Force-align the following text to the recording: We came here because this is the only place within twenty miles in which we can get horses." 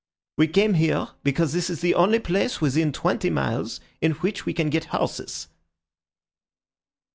We 0.35 0.47
came 0.47 0.73
here 0.73 1.09
because 1.23 1.53
this 1.53 1.69
is 1.69 1.81
the 1.81 1.93
only 1.93 2.17
place 2.17 2.59
within 2.59 2.91
twenty 2.91 3.29
miles 3.29 3.79
in 4.01 4.13
which 4.13 4.47
we 4.47 4.51
can 4.55 4.71
get 4.71 4.85
horses." 4.85 5.47